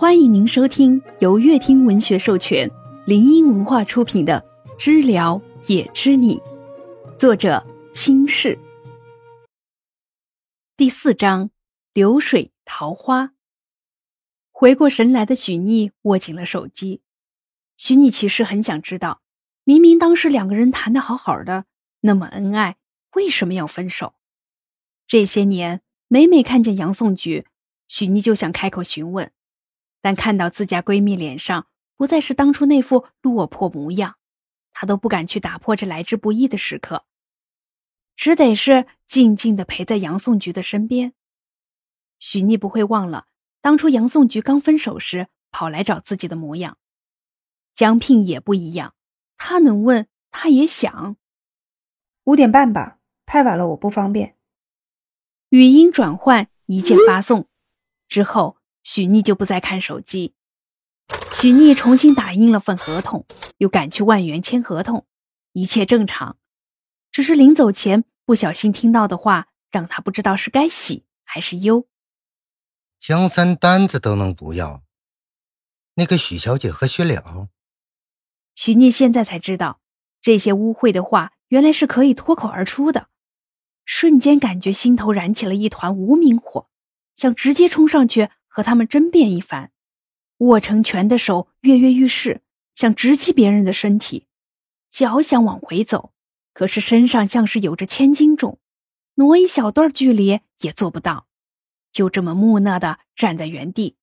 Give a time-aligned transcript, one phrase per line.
[0.00, 2.70] 欢迎您收听由乐听文学授权、
[3.04, 4.46] 林音文化出品的
[4.78, 6.36] 《知了也知你》，
[7.16, 8.56] 作者清世。
[10.76, 11.50] 第四章：
[11.92, 13.32] 流水桃花。
[14.52, 17.02] 回过神来的许逆握紧了手机。
[17.76, 19.20] 许逆其实很想知道，
[19.64, 21.64] 明明当时两个人谈的好好的，
[22.02, 22.76] 那么恩爱，
[23.16, 24.14] 为什么要分手？
[25.08, 27.48] 这些年，每每看见杨颂菊，
[27.88, 29.32] 许逆就想开口询问。
[30.08, 34.16] 但看到自家闺蜜脸上不再是当初那副落魄模样，
[34.72, 37.04] 她都不敢去打破这来之不易的时刻，
[38.16, 41.12] 只得是静静的陪在杨颂菊的身边。
[42.20, 43.26] 许逆不会忘了
[43.60, 46.78] 当初杨颂菊刚分手时跑来找自己的模样。
[47.74, 48.94] 江聘也不一样，
[49.36, 51.16] 他能问，他也想。
[52.24, 54.38] 五点半吧，太晚了我不方便。
[55.50, 57.46] 语音转换，一键发送，
[58.08, 58.56] 之后。
[58.88, 60.32] 许逆就不再看手机。
[61.34, 63.26] 许逆重新打印了份合同，
[63.58, 65.06] 又赶去万元签合同，
[65.52, 66.38] 一切正常。
[67.12, 71.86] 只是临走前不小心听到的话，让他不知道是该喜还是忧。
[72.98, 74.82] 江山单子都能不要，
[75.96, 77.50] 那个许小姐和薛了。
[78.54, 79.82] 许逆现在才知道，
[80.22, 83.08] 这些污秽的话原来是可以脱口而出的，
[83.84, 86.70] 瞬间感觉心头燃起了一团无名火，
[87.14, 88.30] 想直接冲上去。
[88.58, 89.70] 和他们争辩一番，
[90.38, 92.42] 握成拳的手跃跃欲试，
[92.74, 94.26] 想直击别人的身体，
[94.90, 96.12] 脚想往回走，
[96.52, 98.58] 可是身上像是有着千斤重，
[99.14, 101.28] 挪一小段距离也做不到，
[101.92, 103.96] 就这么木讷的站在原地。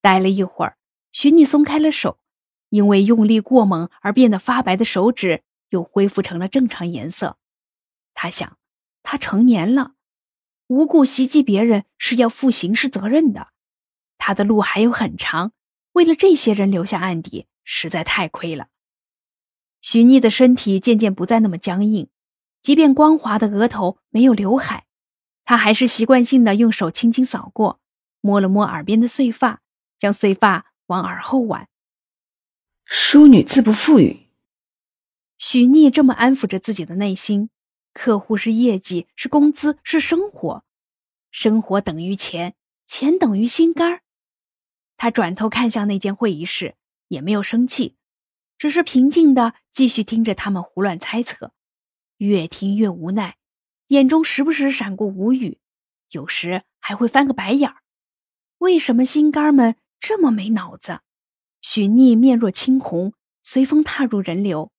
[0.00, 0.78] 待了一会儿，
[1.12, 2.18] 许你松开了手，
[2.70, 7.36] 因为用力过猛而变得发白的手指又恢复成了正常颜色。
[8.14, 8.56] 他想，
[9.02, 9.95] 他成年了。
[10.68, 13.48] 无故袭击别人是要负刑事责任的，
[14.18, 15.52] 他的路还有很长。
[15.92, 18.68] 为了这些人留下案底，实在太亏了。
[19.80, 22.08] 许逆的身体渐渐不再那么僵硬，
[22.60, 24.86] 即便光滑的额头没有刘海，
[25.44, 27.80] 他还是习惯性的用手轻轻扫过，
[28.20, 29.62] 摸了摸耳边的碎发，
[29.98, 31.68] 将碎发往耳后挽。
[32.84, 34.26] 淑女自不富裕。
[35.38, 37.50] 许逆这么安抚着自己的内心。
[37.96, 40.64] 客户是业绩，是工资，是生活，
[41.30, 42.54] 生活等于钱，
[42.86, 44.02] 钱等于心肝儿。
[44.98, 46.74] 他转头看向那间会议室，
[47.08, 47.96] 也没有生气，
[48.58, 51.54] 只是平静的继续听着他们胡乱猜测，
[52.18, 53.38] 越听越无奈，
[53.86, 55.58] 眼中时不时闪过无语，
[56.10, 57.78] 有时还会翻个白眼儿。
[58.58, 61.00] 为什么心肝们这么没脑子？
[61.62, 64.70] 许逆面若青红，随风踏入人流，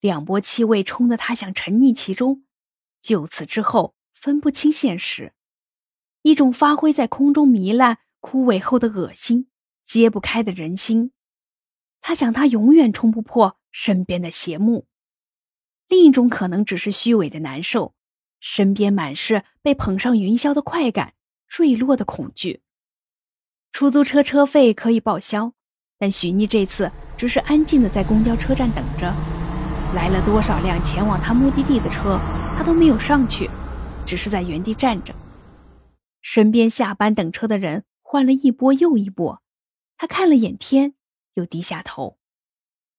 [0.00, 2.42] 两波气味冲得他想沉溺其中。
[3.06, 5.32] 就此之后，分不清现实，
[6.22, 9.46] 一种发挥在空中糜烂、枯萎后的恶心，
[9.84, 11.12] 揭不开的人心。
[12.00, 14.88] 他想，他永远冲不破身边的邪幕。
[15.86, 17.94] 另一种可能，只是虚伪的难受，
[18.40, 21.14] 身边满是被捧上云霄的快感，
[21.46, 22.62] 坠落的恐惧。
[23.70, 25.52] 出租车车费可以报销，
[25.96, 29.35] 但许妮这次只是安静的在公交车站等着。
[29.96, 32.20] 来了多少辆前往他目的地的车？
[32.54, 33.48] 他都没有上去，
[34.06, 35.14] 只是在原地站着。
[36.20, 39.42] 身边下班等车的人换了一波又一波，
[39.96, 40.92] 他看了眼天，
[41.32, 42.18] 又低下头。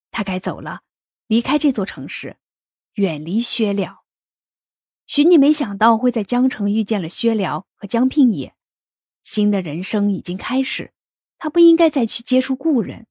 [0.09, 0.81] 他该走了，
[1.27, 2.37] 离开这座城市，
[2.95, 4.01] 远离薛了。
[5.05, 8.55] 许你没想到会在江城遇见了薛了和江聘也，
[9.21, 10.91] 新的人生已经开始，
[11.37, 13.05] 他不应该再去接触故人。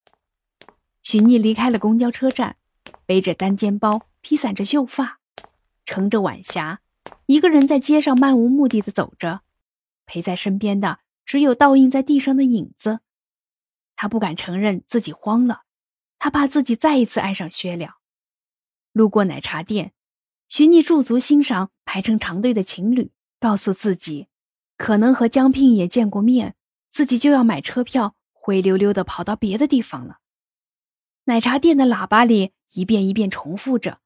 [1.05, 2.57] 许逆离开了公交车站，
[3.05, 5.21] 背着单肩包，披散着秀发。
[5.85, 6.81] 撑着晚霞，
[7.27, 9.43] 一个人在街上漫无目的的走着，
[10.05, 13.01] 陪在身边的只有倒映在地上的影子。
[13.95, 15.63] 他不敢承认自己慌了，
[16.19, 17.99] 他怕自己再一次爱上薛了。
[18.93, 19.93] 路过奶茶店，
[20.49, 24.27] 许逆驻足欣赏排成长队的情侣，告诉自己，
[24.77, 26.57] 可能和江聘也见过面，
[26.91, 30.19] 自己就要买车票，灰溜溜的跑到别的地方了。
[31.27, 34.01] 奶茶店的喇叭里一遍一遍重复着。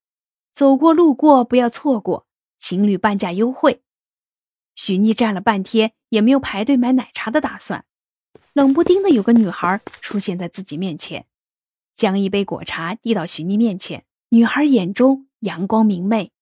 [0.52, 2.26] 走过路过，不要错过
[2.58, 3.82] 情侣半价优惠。
[4.74, 7.84] 许妮站了半天，也没有排队买奶茶的打算。
[8.52, 11.26] 冷不丁的有个女孩出现在自己面前，
[11.94, 14.04] 将一杯果茶递到许妮面前。
[14.30, 16.32] 女孩眼中阳光明媚：“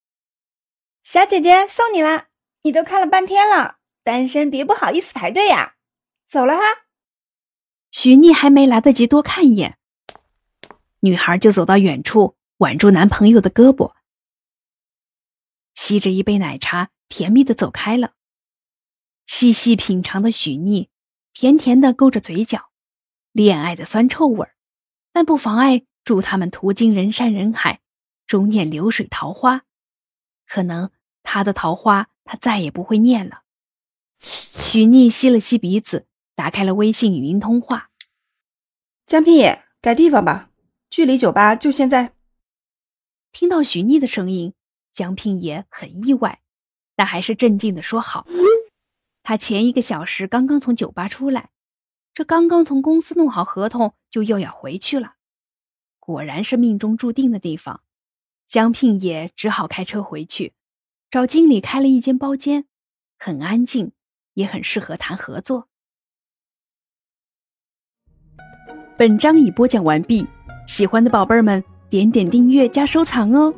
[1.02, 2.28] 小姐姐，送你啦！
[2.62, 5.74] 你都看了半天了，单身别不好意思排队呀。
[6.28, 6.62] 走了哈。”
[7.90, 9.77] 许逆还没来得及多看一眼，
[11.00, 13.94] 女孩就走到远处，挽住男朋友的胳膊。
[15.74, 18.14] 吸着一杯奶茶，甜蜜的走开了。
[19.26, 20.90] 细细品尝的许逆，
[21.32, 22.70] 甜甜的勾着嘴角，
[23.32, 24.54] 恋爱的酸臭味儿，
[25.12, 27.80] 但不妨碍祝他们途经人山人海，
[28.26, 29.62] 终念流水桃花。
[30.46, 30.90] 可能
[31.22, 33.42] 他的桃花他再也不会念了。
[34.60, 37.90] 许逆吸了吸鼻子，打开了微信语音通话。
[39.06, 40.47] 江平野，改地方吧，
[40.90, 42.14] 距离酒吧就现在。
[43.30, 44.54] 听到许逆的声音，
[44.92, 46.40] 江聘也很意外，
[46.96, 48.26] 但还是镇静的说好。
[49.22, 51.50] 他前一个小时刚刚从酒吧出来，
[52.14, 55.16] 这刚刚从公司弄好合同，就又要回去了。
[55.98, 57.82] 果然是命中注定的地方。
[58.46, 60.54] 江聘也只好开车回去，
[61.10, 62.66] 找经理开了一间包间，
[63.18, 63.92] 很安静，
[64.32, 65.68] 也很适合谈合作。
[68.96, 70.26] 本章已播讲完毕，
[70.68, 73.52] 喜欢的宝贝儿们点点订阅加收藏哦。